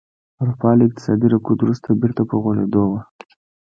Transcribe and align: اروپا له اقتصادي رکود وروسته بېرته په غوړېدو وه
اروپا 0.41 0.69
له 0.77 0.83
اقتصادي 0.87 1.27
رکود 1.35 1.59
وروسته 1.61 1.99
بېرته 2.01 2.21
په 2.29 2.35
غوړېدو 2.41 2.81
وه 2.91 3.01